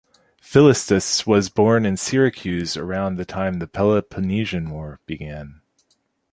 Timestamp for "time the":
3.23-3.67